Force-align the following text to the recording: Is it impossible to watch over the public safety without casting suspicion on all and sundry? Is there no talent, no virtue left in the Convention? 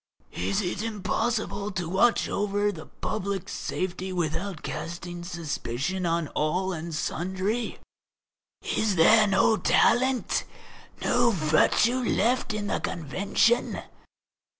Is 0.33 0.61
it 0.63 0.81
impossible 0.81 1.69
to 1.73 1.87
watch 1.87 2.27
over 2.27 2.71
the 2.71 2.87
public 2.87 3.47
safety 3.47 4.11
without 4.11 4.63
casting 4.63 5.23
suspicion 5.23 6.07
on 6.07 6.27
all 6.29 6.73
and 6.73 6.91
sundry? 6.95 7.77
Is 8.63 8.95
there 8.95 9.27
no 9.27 9.57
talent, 9.57 10.43
no 11.03 11.29
virtue 11.29 12.01
left 12.01 12.51
in 12.51 12.65
the 12.65 12.79
Convention? 12.79 13.83